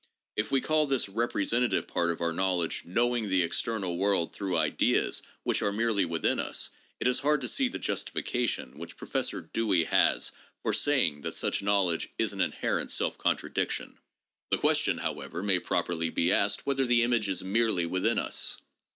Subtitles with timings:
[0.35, 5.21] If we call this representative part of our knowledge" knowing the external world through ideas
[5.43, 9.83] which are merely within us," it is hard to see the justification which Professor Dewey
[9.83, 10.31] has
[10.63, 13.99] for saying that such knowing is "an inherent self contradiction."
[14.49, 18.59] The question, however, may properly be asked whether the image is "merely within us."